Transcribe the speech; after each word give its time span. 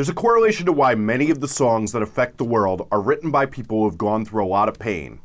There's 0.00 0.08
a 0.08 0.14
correlation 0.14 0.64
to 0.64 0.72
why 0.72 0.94
many 0.94 1.28
of 1.28 1.40
the 1.40 1.46
songs 1.46 1.92
that 1.92 2.00
affect 2.00 2.38
the 2.38 2.44
world 2.44 2.88
are 2.90 3.02
written 3.02 3.30
by 3.30 3.44
people 3.44 3.80
who 3.80 3.84
have 3.84 3.98
gone 3.98 4.24
through 4.24 4.42
a 4.42 4.48
lot 4.48 4.66
of 4.66 4.78
pain. 4.78 5.20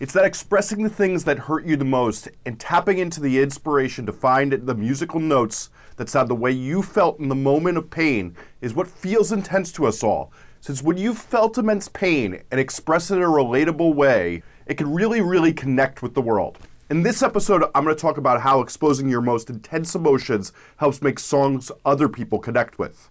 It's 0.00 0.14
that 0.14 0.24
expressing 0.24 0.82
the 0.82 0.88
things 0.88 1.24
that 1.24 1.40
hurt 1.40 1.66
you 1.66 1.76
the 1.76 1.84
most 1.84 2.30
and 2.46 2.58
tapping 2.58 2.96
into 2.96 3.20
the 3.20 3.42
inspiration 3.42 4.06
to 4.06 4.14
find 4.14 4.52
the 4.52 4.74
musical 4.74 5.20
notes 5.20 5.68
that 5.96 6.08
sound 6.08 6.30
the 6.30 6.34
way 6.34 6.50
you 6.50 6.82
felt 6.82 7.20
in 7.20 7.28
the 7.28 7.34
moment 7.34 7.76
of 7.76 7.90
pain 7.90 8.34
is 8.62 8.72
what 8.72 8.88
feels 8.88 9.32
intense 9.32 9.70
to 9.72 9.84
us 9.84 10.02
all. 10.02 10.32
Since 10.62 10.82
when 10.82 10.96
you've 10.96 11.18
felt 11.18 11.58
immense 11.58 11.86
pain 11.88 12.42
and 12.50 12.58
express 12.58 13.10
it 13.10 13.16
in 13.16 13.22
a 13.22 13.26
relatable 13.26 13.94
way, 13.94 14.42
it 14.64 14.78
can 14.78 14.94
really, 14.94 15.20
really 15.20 15.52
connect 15.52 16.00
with 16.00 16.14
the 16.14 16.22
world. 16.22 16.58
In 16.88 17.02
this 17.02 17.22
episode, 17.22 17.64
I'm 17.74 17.84
going 17.84 17.94
to 17.94 18.00
talk 18.00 18.16
about 18.16 18.40
how 18.40 18.62
exposing 18.62 19.10
your 19.10 19.20
most 19.20 19.50
intense 19.50 19.94
emotions 19.94 20.54
helps 20.78 21.02
make 21.02 21.18
songs 21.18 21.70
other 21.84 22.08
people 22.08 22.38
connect 22.38 22.78
with. 22.78 23.10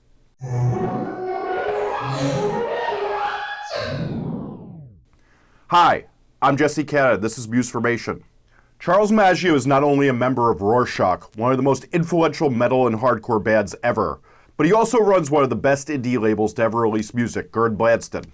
Hi, 5.70 6.06
I'm 6.42 6.58
Jesse 6.58 6.84
Cannon. 6.84 7.22
This 7.22 7.38
is 7.38 7.48
Musformation. 7.48 8.22
Charles 8.78 9.12
Maggio 9.12 9.56
is 9.56 9.66
not 9.66 9.84
only 9.84 10.08
a 10.08 10.14
member 10.14 10.52
of 10.52 10.62
Rorschach, 10.62 11.36
one 11.38 11.52
of 11.52 11.58
the 11.58 11.64
most 11.64 11.86
influential 11.86 12.50
metal 12.50 12.86
and 12.86 12.98
hardcore 12.98 13.44
bands 13.44 13.76
ever, 13.82 14.20
but 14.58 14.66
he 14.66 14.74
also 14.74 15.00
runs 15.00 15.32
one 15.32 15.44
of 15.44 15.50
the 15.50 15.56
best 15.56 15.88
indie 15.88 16.20
labels 16.20 16.54
to 16.56 16.64
ever 16.64 16.82
release 16.82 17.14
music, 17.14 17.52
Gern 17.52 17.78
Blandsten. 17.78 18.26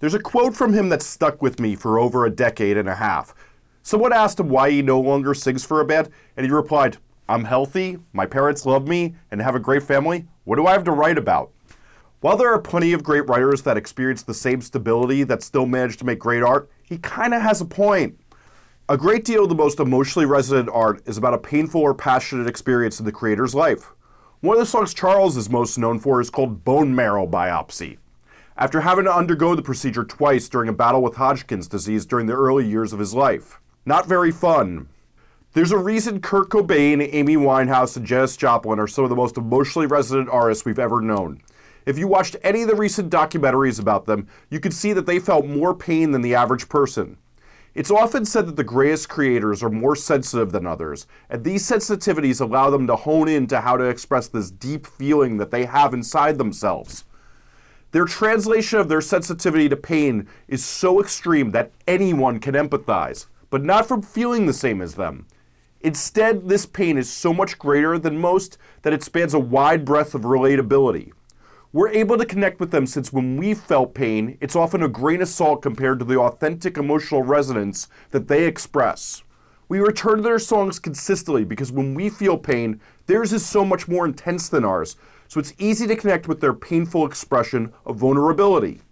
There's 0.00 0.14
a 0.14 0.20
quote 0.20 0.54
from 0.54 0.72
him 0.72 0.88
that 0.90 1.02
stuck 1.02 1.42
with 1.42 1.58
me 1.60 1.74
for 1.74 1.98
over 1.98 2.24
a 2.24 2.30
decade 2.30 2.76
and 2.76 2.88
a 2.88 2.94
half. 2.96 3.34
Someone 3.82 4.12
asked 4.12 4.38
him 4.38 4.48
why 4.48 4.70
he 4.70 4.82
no 4.82 5.00
longer 5.00 5.34
sings 5.34 5.64
for 5.64 5.80
a 5.80 5.84
band, 5.84 6.10
and 6.36 6.46
he 6.46 6.52
replied, 6.52 6.98
I'm 7.30 7.44
healthy, 7.44 7.96
my 8.12 8.26
parents 8.26 8.66
love 8.66 8.88
me, 8.88 9.14
and 9.30 9.40
have 9.40 9.54
a 9.54 9.60
great 9.60 9.84
family. 9.84 10.26
What 10.42 10.56
do 10.56 10.66
I 10.66 10.72
have 10.72 10.82
to 10.82 10.90
write 10.90 11.16
about? 11.16 11.52
While 12.18 12.36
there 12.36 12.52
are 12.52 12.60
plenty 12.60 12.92
of 12.92 13.04
great 13.04 13.28
writers 13.28 13.62
that 13.62 13.76
experience 13.76 14.24
the 14.24 14.34
same 14.34 14.60
stability 14.60 15.22
that 15.22 15.44
still 15.44 15.64
manage 15.64 15.96
to 15.98 16.04
make 16.04 16.18
great 16.18 16.42
art, 16.42 16.68
he 16.82 16.98
kind 16.98 17.32
of 17.32 17.40
has 17.40 17.60
a 17.60 17.64
point. 17.64 18.18
A 18.88 18.96
great 18.96 19.24
deal 19.24 19.44
of 19.44 19.48
the 19.48 19.54
most 19.54 19.78
emotionally 19.78 20.26
resonant 20.26 20.70
art 20.72 21.02
is 21.06 21.16
about 21.16 21.34
a 21.34 21.38
painful 21.38 21.80
or 21.80 21.94
passionate 21.94 22.48
experience 22.48 22.98
in 22.98 23.06
the 23.06 23.12
creator's 23.12 23.54
life. 23.54 23.92
One 24.40 24.56
of 24.56 24.60
the 24.60 24.66
songs 24.66 24.92
Charles 24.92 25.36
is 25.36 25.48
most 25.48 25.78
known 25.78 26.00
for 26.00 26.20
is 26.20 26.30
called 26.30 26.64
Bone 26.64 26.96
Marrow 26.96 27.28
Biopsy. 27.28 27.98
After 28.56 28.80
having 28.80 29.04
to 29.04 29.14
undergo 29.14 29.54
the 29.54 29.62
procedure 29.62 30.02
twice 30.02 30.48
during 30.48 30.68
a 30.68 30.72
battle 30.72 31.00
with 31.00 31.14
Hodgkin's 31.14 31.68
disease 31.68 32.06
during 32.06 32.26
the 32.26 32.34
early 32.34 32.66
years 32.66 32.92
of 32.92 32.98
his 32.98 33.14
life. 33.14 33.60
Not 33.86 34.08
very 34.08 34.32
fun. 34.32 34.88
There's 35.52 35.72
a 35.72 35.78
reason 35.78 36.20
Kurt 36.20 36.48
Cobain, 36.48 37.08
Amy 37.12 37.34
Winehouse, 37.34 37.96
and 37.96 38.06
Janis 38.06 38.36
Joplin 38.36 38.78
are 38.78 38.86
some 38.86 39.02
of 39.02 39.10
the 39.10 39.16
most 39.16 39.36
emotionally 39.36 39.88
resonant 39.88 40.28
artists 40.28 40.64
we've 40.64 40.78
ever 40.78 41.00
known. 41.00 41.40
If 41.84 41.98
you 41.98 42.06
watched 42.06 42.36
any 42.44 42.62
of 42.62 42.68
the 42.68 42.76
recent 42.76 43.10
documentaries 43.10 43.80
about 43.80 44.06
them, 44.06 44.28
you 44.48 44.60
could 44.60 44.72
see 44.72 44.92
that 44.92 45.06
they 45.06 45.18
felt 45.18 45.46
more 45.46 45.74
pain 45.74 46.12
than 46.12 46.22
the 46.22 46.36
average 46.36 46.68
person. 46.68 47.16
It's 47.74 47.90
often 47.90 48.24
said 48.24 48.46
that 48.46 48.54
the 48.54 48.62
greatest 48.62 49.08
creators 49.08 49.60
are 49.60 49.70
more 49.70 49.96
sensitive 49.96 50.52
than 50.52 50.68
others, 50.68 51.08
and 51.28 51.42
these 51.42 51.68
sensitivities 51.68 52.40
allow 52.40 52.70
them 52.70 52.86
to 52.86 52.94
hone 52.94 53.26
in 53.26 53.48
to 53.48 53.60
how 53.60 53.76
to 53.76 53.86
express 53.86 54.28
this 54.28 54.52
deep 54.52 54.86
feeling 54.86 55.38
that 55.38 55.50
they 55.50 55.64
have 55.64 55.92
inside 55.92 56.38
themselves. 56.38 57.02
Their 57.90 58.04
translation 58.04 58.78
of 58.78 58.88
their 58.88 59.00
sensitivity 59.00 59.68
to 59.68 59.76
pain 59.76 60.28
is 60.46 60.64
so 60.64 61.00
extreme 61.00 61.50
that 61.50 61.72
anyone 61.88 62.38
can 62.38 62.54
empathize, 62.54 63.26
but 63.50 63.64
not 63.64 63.88
from 63.88 64.00
feeling 64.00 64.46
the 64.46 64.52
same 64.52 64.80
as 64.80 64.94
them. 64.94 65.26
Instead, 65.82 66.48
this 66.48 66.66
pain 66.66 66.98
is 66.98 67.10
so 67.10 67.32
much 67.32 67.58
greater 67.58 67.98
than 67.98 68.18
most 68.18 68.58
that 68.82 68.92
it 68.92 69.02
spans 69.02 69.32
a 69.32 69.38
wide 69.38 69.84
breadth 69.84 70.14
of 70.14 70.22
relatability. 70.22 71.10
We're 71.72 71.88
able 71.88 72.18
to 72.18 72.26
connect 72.26 72.60
with 72.60 72.70
them 72.70 72.86
since 72.86 73.12
when 73.12 73.36
we 73.36 73.54
felt 73.54 73.94
pain, 73.94 74.36
it's 74.40 74.56
often 74.56 74.82
a 74.82 74.88
grain 74.88 75.22
of 75.22 75.28
salt 75.28 75.62
compared 75.62 76.00
to 76.00 76.04
the 76.04 76.18
authentic 76.18 76.76
emotional 76.76 77.22
resonance 77.22 77.88
that 78.10 78.28
they 78.28 78.44
express. 78.44 79.22
We 79.68 79.78
return 79.78 80.16
to 80.16 80.22
their 80.22 80.40
songs 80.40 80.80
consistently 80.80 81.44
because 81.44 81.70
when 81.70 81.94
we 81.94 82.10
feel 82.10 82.36
pain, 82.36 82.80
theirs 83.06 83.32
is 83.32 83.46
so 83.46 83.64
much 83.64 83.86
more 83.86 84.04
intense 84.04 84.48
than 84.48 84.64
ours, 84.64 84.96
so 85.28 85.38
it's 85.38 85.54
easy 85.58 85.86
to 85.86 85.96
connect 85.96 86.26
with 86.26 86.40
their 86.40 86.52
painful 86.52 87.06
expression 87.06 87.72
of 87.86 87.96
vulnerability. 87.96 88.82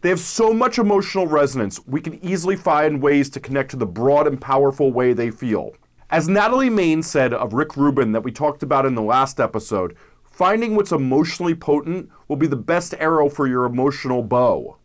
They 0.00 0.08
have 0.08 0.20
so 0.20 0.52
much 0.52 0.78
emotional 0.78 1.26
resonance, 1.26 1.86
we 1.86 2.00
can 2.00 2.22
easily 2.24 2.56
find 2.56 3.02
ways 3.02 3.28
to 3.30 3.40
connect 3.40 3.70
to 3.72 3.76
the 3.76 3.86
broad 3.86 4.26
and 4.26 4.40
powerful 4.40 4.90
way 4.90 5.12
they 5.12 5.30
feel. 5.30 5.74
As 6.10 6.28
Natalie 6.28 6.70
Maines 6.70 7.04
said 7.04 7.32
of 7.32 7.54
Rick 7.54 7.76
Rubin 7.76 8.12
that 8.12 8.22
we 8.22 8.30
talked 8.30 8.62
about 8.62 8.84
in 8.84 8.94
the 8.94 9.02
last 9.02 9.40
episode, 9.40 9.96
finding 10.22 10.76
what's 10.76 10.92
emotionally 10.92 11.54
potent 11.54 12.10
will 12.28 12.36
be 12.36 12.46
the 12.46 12.56
best 12.56 12.94
arrow 12.98 13.28
for 13.28 13.46
your 13.46 13.64
emotional 13.64 14.22
bow. 14.22 14.76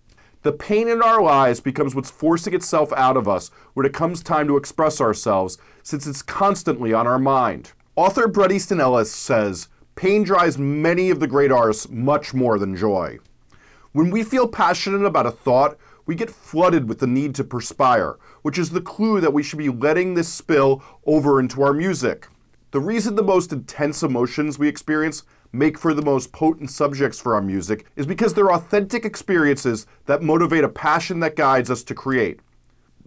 The 0.44 0.54
pain 0.54 0.88
in 0.88 1.02
our 1.02 1.22
lives 1.22 1.60
becomes 1.60 1.94
what's 1.94 2.10
forcing 2.10 2.54
itself 2.54 2.94
out 2.94 3.18
of 3.18 3.28
us 3.28 3.52
when 3.74 3.86
it 3.86 3.94
comes 3.94 4.24
time 4.24 4.48
to 4.48 4.56
express 4.56 5.02
ourselves, 5.02 5.58
since 5.84 6.08
it's 6.08 6.22
constantly 6.22 6.94
on 6.94 7.06
our 7.06 7.20
mind. 7.20 7.74
Author 7.98 8.30
Bret 8.30 8.54
Easton 8.54 8.80
Ellis 8.80 9.12
says, 9.12 9.68
Pain 9.96 10.24
drives 10.24 10.58
many 10.58 11.10
of 11.10 11.20
the 11.20 11.28
great 11.28 11.52
artists 11.52 11.90
much 11.90 12.34
more 12.34 12.58
than 12.58 12.78
joy. 12.78 13.20
When 13.92 14.12
we 14.12 14.24
feel 14.24 14.48
passionate 14.48 15.06
about 15.06 15.26
a 15.26 15.32
thought, 15.32 15.78
we 16.10 16.16
get 16.16 16.32
flooded 16.32 16.90
with 16.90 16.98
the 16.98 17.06
need 17.06 17.36
to 17.36 17.44
perspire, 17.44 18.18
which 18.42 18.58
is 18.58 18.72
the 18.72 18.82
clue 18.82 19.22
that 19.22 19.32
we 19.32 19.44
should 19.44 19.60
be 19.60 19.70
letting 19.70 20.16
this 20.16 20.28
spill 20.28 20.82
over 21.06 21.40
into 21.40 21.62
our 21.62 21.72
music. 21.72 22.28
The 22.72 22.80
reason 22.80 23.14
the 23.14 23.22
most 23.22 23.54
intense 23.54 24.02
emotions 24.02 24.58
we 24.58 24.68
experience 24.68 25.22
make 25.52 25.78
for 25.78 25.94
the 25.94 26.02
most 26.02 26.32
potent 26.32 26.72
subjects 26.72 27.22
for 27.22 27.36
our 27.36 27.44
music 27.44 27.86
is 27.96 28.08
because 28.08 28.34
they're 28.34 28.52
authentic 28.52 29.06
experiences 29.06 29.86
that 30.08 30.24
motivate 30.24 30.64
a 30.64 30.70
passion 30.70 31.20
that 31.20 31.36
guides 31.36 31.70
us 31.70 31.84
to 31.84 31.94
create. 31.94 32.40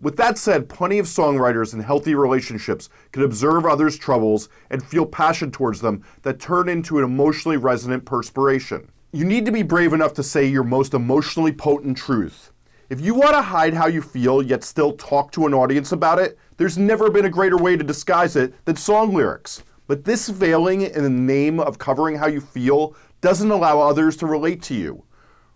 With 0.00 0.16
that 0.18 0.38
said, 0.38 0.68
plenty 0.68 1.00
of 1.00 1.06
songwriters 1.06 1.74
in 1.74 1.80
healthy 1.80 2.14
relationships 2.14 2.88
can 3.10 3.24
observe 3.24 3.66
others' 3.66 3.98
troubles 3.98 4.48
and 4.70 4.80
feel 4.80 5.06
passion 5.06 5.50
towards 5.50 5.80
them 5.80 6.04
that 6.22 6.38
turn 6.38 6.68
into 6.68 6.98
an 6.98 7.04
emotionally 7.04 7.56
resonant 7.56 8.04
perspiration. 8.04 8.92
You 9.10 9.24
need 9.24 9.44
to 9.46 9.50
be 9.52 9.64
brave 9.64 9.92
enough 9.92 10.14
to 10.14 10.22
say 10.22 10.46
your 10.46 10.62
most 10.62 10.94
emotionally 10.94 11.50
potent 11.50 11.96
truth. 11.96 12.51
If 12.92 13.00
you 13.00 13.14
want 13.14 13.32
to 13.32 13.40
hide 13.40 13.72
how 13.72 13.86
you 13.86 14.02
feel 14.02 14.42
yet 14.42 14.62
still 14.62 14.92
talk 14.92 15.32
to 15.32 15.46
an 15.46 15.54
audience 15.54 15.92
about 15.92 16.18
it, 16.18 16.38
there's 16.58 16.76
never 16.76 17.08
been 17.08 17.24
a 17.24 17.30
greater 17.30 17.56
way 17.56 17.74
to 17.74 17.82
disguise 17.82 18.36
it 18.36 18.52
than 18.66 18.76
song 18.76 19.14
lyrics. 19.14 19.62
But 19.86 20.04
this 20.04 20.28
veiling 20.28 20.82
in 20.82 21.02
the 21.02 21.08
name 21.08 21.58
of 21.58 21.78
covering 21.78 22.16
how 22.16 22.26
you 22.26 22.42
feel 22.42 22.94
doesn't 23.22 23.50
allow 23.50 23.80
others 23.80 24.14
to 24.18 24.26
relate 24.26 24.60
to 24.64 24.74
you. 24.74 25.04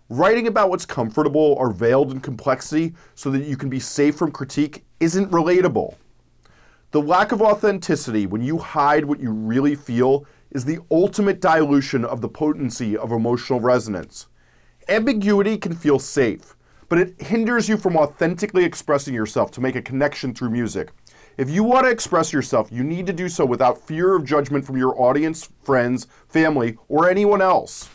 Writing 0.09 0.47
about 0.47 0.71
what's 0.71 0.87
comfortable 0.87 1.53
or 1.59 1.69
veiled 1.69 2.11
in 2.11 2.21
complexity 2.21 2.95
so 3.13 3.29
that 3.29 3.45
you 3.45 3.55
can 3.55 3.69
be 3.69 3.79
safe 3.79 4.15
from 4.15 4.31
critique 4.31 4.83
isn't 4.99 5.29
relatable. 5.29 5.93
The 6.89 7.03
lack 7.03 7.31
of 7.31 7.43
authenticity 7.43 8.25
when 8.25 8.41
you 8.41 8.57
hide 8.57 9.05
what 9.05 9.19
you 9.19 9.29
really 9.29 9.75
feel 9.75 10.25
is 10.49 10.65
the 10.65 10.79
ultimate 10.89 11.39
dilution 11.39 12.03
of 12.03 12.21
the 12.21 12.29
potency 12.29 12.97
of 12.97 13.11
emotional 13.11 13.59
resonance. 13.59 14.25
Ambiguity 14.89 15.59
can 15.59 15.75
feel 15.75 15.99
safe, 15.99 16.55
but 16.89 16.99
it 16.99 17.21
hinders 17.21 17.67
you 17.67 17.77
from 17.77 17.97
authentically 17.97 18.63
expressing 18.63 19.13
yourself 19.13 19.51
to 19.51 19.61
make 19.61 19.75
a 19.75 19.81
connection 19.81 20.33
through 20.33 20.49
music. 20.49 20.91
If 21.37 21.49
you 21.49 21.63
want 21.63 21.85
to 21.85 21.91
express 21.91 22.33
yourself, 22.33 22.69
you 22.71 22.83
need 22.83 23.05
to 23.07 23.13
do 23.13 23.29
so 23.29 23.45
without 23.45 23.85
fear 23.85 24.15
of 24.15 24.25
judgment 24.25 24.65
from 24.65 24.77
your 24.77 24.99
audience, 24.99 25.49
friends, 25.63 26.07
family, 26.27 26.77
or 26.87 27.09
anyone 27.09 27.41
else. 27.41 27.89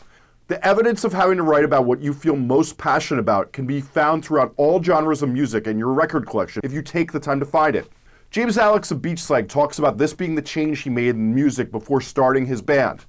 The 0.48 0.64
evidence 0.66 1.02
of 1.02 1.12
having 1.12 1.38
to 1.38 1.42
write 1.42 1.64
about 1.64 1.86
what 1.86 2.02
you 2.02 2.12
feel 2.12 2.36
most 2.36 2.76
passionate 2.76 3.20
about 3.20 3.52
can 3.52 3.66
be 3.66 3.80
found 3.80 4.24
throughout 4.24 4.52
all 4.56 4.82
genres 4.82 5.22
of 5.22 5.30
music 5.30 5.66
in 5.66 5.78
your 5.78 5.92
record 5.92 6.26
collection 6.26 6.60
if 6.62 6.72
you 6.72 6.82
take 6.82 7.10
the 7.10 7.20
time 7.20 7.40
to 7.40 7.46
find 7.46 7.74
it. 7.74 7.90
James 8.30 8.58
Alex 8.58 8.90
of 8.90 9.02
Beach 9.02 9.18
Slang 9.18 9.46
talks 9.46 9.78
about 9.78 9.98
this 9.98 10.14
being 10.14 10.34
the 10.34 10.42
change 10.42 10.80
he 10.82 10.90
made 10.90 11.10
in 11.10 11.34
music 11.34 11.70
before 11.70 12.00
starting 12.00 12.46
his 12.46 12.62
band. 12.62 13.04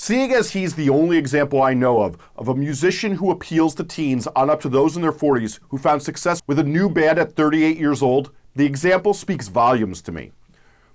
Seeing 0.00 0.32
as 0.32 0.52
he's 0.52 0.76
the 0.76 0.90
only 0.90 1.18
example 1.18 1.60
I 1.60 1.74
know 1.74 2.02
of 2.02 2.16
of 2.36 2.46
a 2.46 2.54
musician 2.54 3.16
who 3.16 3.32
appeals 3.32 3.74
to 3.74 3.84
teens 3.84 4.28
on 4.28 4.48
up 4.48 4.60
to 4.60 4.68
those 4.68 4.94
in 4.94 5.02
their 5.02 5.10
40s 5.10 5.58
who 5.70 5.76
found 5.76 6.04
success 6.04 6.40
with 6.46 6.60
a 6.60 6.62
new 6.62 6.88
band 6.88 7.18
at 7.18 7.34
38 7.34 7.76
years 7.76 8.00
old, 8.00 8.30
the 8.54 8.64
example 8.64 9.12
speaks 9.12 9.48
volumes 9.48 10.00
to 10.02 10.12
me. 10.12 10.30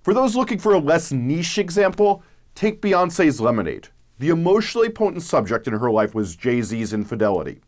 For 0.02 0.14
those 0.14 0.38
looking 0.38 0.58
for 0.58 0.74
a 0.74 0.80
less 0.80 1.12
niche 1.12 1.58
example, 1.58 2.24
take 2.56 2.82
Beyonce's 2.82 3.42
Lemonade. 3.42 3.90
The 4.20 4.30
emotionally 4.30 4.90
potent 4.90 5.24
subject 5.24 5.68
in 5.68 5.74
her 5.74 5.92
life 5.92 6.16
was 6.16 6.38
Jay 6.38 6.62
Z's 6.62 6.94
infidelity. 6.94 7.60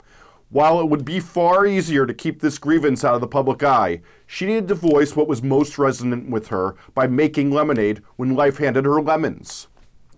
While 0.50 0.80
it 0.80 0.88
would 0.88 1.04
be 1.04 1.20
far 1.20 1.66
easier 1.66 2.06
to 2.06 2.14
keep 2.14 2.40
this 2.40 2.58
grievance 2.58 3.04
out 3.04 3.14
of 3.14 3.22
the 3.22 3.28
public 3.28 3.62
eye, 3.62 4.00
she 4.26 4.46
needed 4.46 4.70
to 4.70 4.76
voice 4.76 5.18
what 5.18 5.28
was 5.28 5.44
most 5.44 5.78
resonant 5.78 6.30
with 6.30 6.48
her 6.48 6.78
by 6.94 7.08
making 7.08 7.52
lemonade 7.52 8.02
when 8.16 8.36
life 8.36 8.60
handed 8.60 8.86
her 8.86 9.02
lemons. 9.02 9.68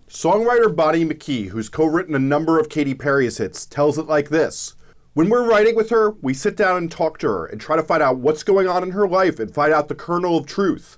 Songwriter 0.08 0.74
Bonnie 0.74 1.04
McKee, 1.04 1.48
who's 1.48 1.68
co 1.68 1.84
written 1.84 2.14
a 2.14 2.18
number 2.18 2.58
of 2.58 2.70
Katy 2.70 2.94
Perry's 2.94 3.36
hits, 3.36 3.66
tells 3.66 3.98
it 3.98 4.06
like 4.06 4.30
this 4.30 4.74
When 5.12 5.28
we're 5.28 5.46
writing 5.46 5.76
with 5.76 5.90
her, 5.90 6.12
we 6.22 6.32
sit 6.32 6.56
down 6.56 6.78
and 6.78 6.90
talk 6.90 7.18
to 7.18 7.26
her 7.26 7.44
and 7.44 7.60
try 7.60 7.76
to 7.76 7.82
find 7.82 8.02
out 8.02 8.16
what's 8.16 8.42
going 8.42 8.66
on 8.66 8.82
in 8.82 8.92
her 8.92 9.06
life 9.06 9.38
and 9.38 9.52
find 9.52 9.70
out 9.70 9.88
the 9.88 9.94
kernel 9.94 10.38
of 10.38 10.46
truth. 10.46 10.96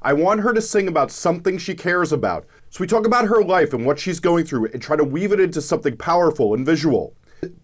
I 0.00 0.12
want 0.12 0.42
her 0.42 0.52
to 0.52 0.60
sing 0.60 0.86
about 0.86 1.10
something 1.10 1.58
she 1.58 1.74
cares 1.74 2.12
about, 2.12 2.46
So 2.70 2.78
we 2.80 2.86
talk 2.86 3.04
about 3.04 3.26
her 3.26 3.42
life 3.42 3.72
and 3.72 3.84
what 3.84 3.98
she's 3.98 4.20
going 4.20 4.44
through 4.44 4.66
and 4.66 4.80
try 4.80 4.94
to 4.94 5.02
weave 5.02 5.32
it 5.32 5.40
into 5.40 5.60
something 5.60 5.96
powerful 5.96 6.54
and 6.54 6.64
visual. 6.64 7.16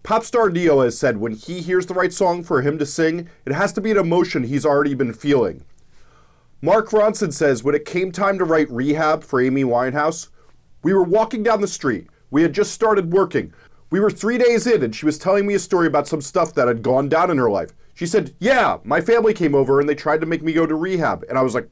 Pop 0.03 0.25
star 0.25 0.49
Ne-Yo 0.49 0.81
has 0.81 0.97
said 0.97 1.15
when 1.15 1.31
he 1.31 1.61
hears 1.61 1.85
the 1.85 1.93
right 1.93 2.11
song 2.11 2.43
for 2.43 2.61
him 2.61 2.77
to 2.77 2.85
sing, 2.85 3.29
it 3.45 3.53
has 3.53 3.71
to 3.71 3.81
be 3.81 3.91
an 3.91 3.97
emotion 3.97 4.43
he's 4.43 4.65
already 4.65 4.95
been 4.95 5.13
feeling. 5.13 5.63
Mark 6.61 6.89
Ronson 6.89 7.31
says 7.31 7.63
when 7.63 7.73
it 7.73 7.85
came 7.85 8.11
time 8.11 8.37
to 8.37 8.43
write 8.43 8.69
Rehab 8.69 9.23
for 9.23 9.39
Amy 9.39 9.63
Winehouse, 9.63 10.27
we 10.81 10.93
were 10.93 11.03
walking 11.03 11.43
down 11.43 11.61
the 11.61 11.67
street. 11.67 12.07
We 12.31 12.41
had 12.41 12.53
just 12.53 12.71
started 12.71 13.11
working. 13.11 13.53
We 13.89 13.99
were 13.99 14.11
three 14.11 14.37
days 14.37 14.67
in, 14.67 14.83
and 14.83 14.95
she 14.95 15.05
was 15.05 15.17
telling 15.17 15.47
me 15.47 15.55
a 15.55 15.59
story 15.59 15.87
about 15.87 16.07
some 16.07 16.21
stuff 16.21 16.53
that 16.53 16.67
had 16.67 16.83
gone 16.83 17.09
down 17.09 17.31
in 17.31 17.37
her 17.37 17.49
life. 17.49 17.71
She 17.93 18.05
said, 18.05 18.33
Yeah, 18.39 18.77
my 18.83 19.01
family 19.01 19.33
came 19.33 19.55
over 19.55 19.79
and 19.79 19.89
they 19.89 19.95
tried 19.95 20.21
to 20.21 20.27
make 20.27 20.43
me 20.43 20.53
go 20.53 20.65
to 20.65 20.75
rehab. 20.75 21.25
And 21.27 21.37
I 21.37 21.41
was 21.41 21.55
like, 21.55 21.69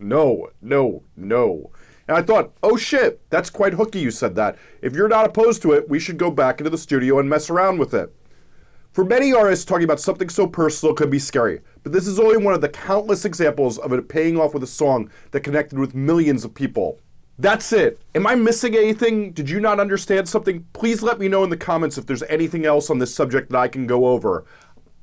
No, 0.00 0.48
no, 0.60 1.02
no. 1.16 1.70
And 2.08 2.16
I 2.16 2.22
thought, 2.22 2.54
oh 2.62 2.78
shit, 2.78 3.20
that's 3.28 3.50
quite 3.50 3.74
hooky 3.74 4.00
you 4.00 4.10
said 4.10 4.34
that. 4.36 4.56
If 4.80 4.94
you're 4.94 5.08
not 5.08 5.26
opposed 5.26 5.60
to 5.62 5.72
it, 5.72 5.90
we 5.90 5.98
should 5.98 6.16
go 6.16 6.30
back 6.30 6.58
into 6.58 6.70
the 6.70 6.78
studio 6.78 7.18
and 7.18 7.28
mess 7.28 7.50
around 7.50 7.78
with 7.78 7.92
it. 7.92 8.14
For 8.92 9.04
many 9.04 9.32
artists, 9.32 9.66
talking 9.66 9.84
about 9.84 10.00
something 10.00 10.30
so 10.30 10.46
personal 10.46 10.94
could 10.94 11.10
be 11.10 11.18
scary, 11.18 11.60
but 11.82 11.92
this 11.92 12.06
is 12.06 12.18
only 12.18 12.38
one 12.38 12.54
of 12.54 12.62
the 12.62 12.70
countless 12.70 13.26
examples 13.26 13.76
of 13.76 13.92
it 13.92 14.08
paying 14.08 14.40
off 14.40 14.54
with 14.54 14.62
a 14.62 14.66
song 14.66 15.10
that 15.32 15.42
connected 15.42 15.78
with 15.78 15.94
millions 15.94 16.46
of 16.46 16.54
people. 16.54 16.98
That's 17.40 17.72
it. 17.72 18.00
Am 18.16 18.26
I 18.26 18.34
missing 18.34 18.74
anything? 18.74 19.30
Did 19.30 19.48
you 19.48 19.60
not 19.60 19.78
understand 19.78 20.28
something? 20.28 20.66
Please 20.72 21.04
let 21.04 21.20
me 21.20 21.28
know 21.28 21.44
in 21.44 21.50
the 21.50 21.56
comments 21.56 21.96
if 21.96 22.04
there's 22.04 22.24
anything 22.24 22.66
else 22.66 22.90
on 22.90 22.98
this 22.98 23.14
subject 23.14 23.50
that 23.50 23.58
I 23.58 23.68
can 23.68 23.86
go 23.86 24.08
over. 24.08 24.44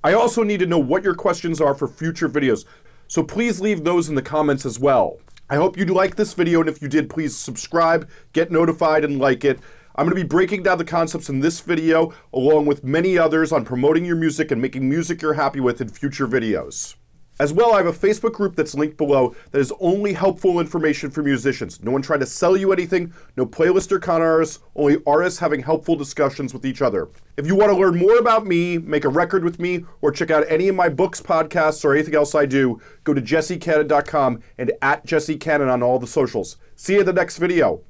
I 0.04 0.12
also 0.14 0.44
need 0.44 0.60
to 0.60 0.66
know 0.66 0.78
what 0.78 1.02
your 1.02 1.16
questions 1.16 1.62
are 1.62 1.74
for 1.74 1.88
future 1.88 2.28
videos, 2.28 2.66
so 3.08 3.24
please 3.24 3.62
leave 3.62 3.86
those 3.86 4.10
in 4.10 4.16
the 4.16 4.22
comments 4.22 4.66
as 4.66 4.78
well. 4.78 5.18
I 5.50 5.56
hope 5.56 5.78
you 5.78 5.86
like 5.86 6.16
this 6.16 6.34
video, 6.34 6.60
and 6.60 6.68
if 6.68 6.82
you 6.82 6.90
did, 6.90 7.10
please 7.10 7.38
subscribe, 7.38 8.10
get 8.34 8.52
notified, 8.52 9.06
and 9.06 9.18
like 9.18 9.46
it. 9.46 9.60
I'm 9.96 10.06
going 10.06 10.18
to 10.18 10.22
be 10.22 10.28
breaking 10.28 10.64
down 10.64 10.78
the 10.78 10.84
concepts 10.84 11.30
in 11.30 11.40
this 11.40 11.62
video, 11.62 12.14
along 12.34 12.66
with 12.66 12.84
many 12.84 13.18
others 13.18 13.54
on 13.54 13.64
promoting 13.64 14.04
your 14.04 14.18
music 14.18 14.52
and 14.52 14.62
making 14.62 14.90
music 14.90 15.22
you're 15.22 15.36
happy 15.36 15.62
with 15.62 15.80
in 15.80 15.88
future 15.88 16.28
videos. 16.28 16.96
As 17.38 17.52
well, 17.52 17.74
I 17.74 17.78
have 17.78 17.88
a 17.88 17.92
Facebook 17.92 18.32
group 18.32 18.56
that's 18.56 18.76
linked 18.76 18.96
below 18.96 19.36
that 19.52 19.60
is 19.60 19.74
only 19.82 20.14
helpful 20.14 20.62
information 20.62 21.10
for 21.10 21.22
musicians. 21.22 21.84
No 21.84 21.92
one 21.92 22.02
trying 22.02 22.22
to 22.22 22.26
sell 22.26 22.56
you 22.56 22.72
anything, 22.72 23.14
no 23.36 23.46
playlist 23.46 23.92
or 23.92 24.00
con 24.00 24.22
artists, 24.22 24.60
only 24.74 25.02
artists 25.06 25.40
having 25.40 25.62
helpful 25.62 25.98
discussions 25.98 26.54
with 26.54 26.66
each 26.66 26.82
other. 26.82 27.10
If 27.36 27.46
you 27.46 27.56
want 27.56 27.74
to 27.74 27.78
learn 27.78 27.98
more 27.98 28.18
about 28.18 28.48
me, 28.48 28.78
make 28.78 29.04
a 29.04 29.10
record 29.10 29.44
with 29.44 29.60
me, 29.60 29.84
or 30.02 30.12
check 30.12 30.32
out 30.32 30.46
any 30.48 30.70
of 30.70 30.76
my 30.76 30.88
books, 30.88 31.20
podcasts, 31.22 31.84
or 31.84 31.94
anything 31.94 32.16
else 32.16 32.36
I 32.36 32.46
do, 32.46 32.80
go 33.04 33.14
to 33.14 33.22
jessecannon.com 33.22 34.42
and 34.58 34.72
at 34.82 35.06
jessecannon 35.06 35.70
on 35.70 35.84
all 35.84 36.00
the 36.00 36.08
socials. 36.08 36.56
See 36.78 36.94
you 36.94 37.02
in 37.02 37.06
the 37.06 37.12
next 37.12 37.38
video. 37.38 37.82